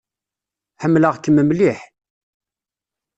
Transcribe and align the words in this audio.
Ḥemmleɣ-kem 0.81 1.37
mliḥ. 1.45 1.79